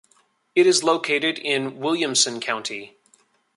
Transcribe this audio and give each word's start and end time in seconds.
It 0.55 0.65
is 0.65 0.83
located 0.83 1.37
in 1.37 1.77
Williamson 1.77 2.39
county. 2.39 2.97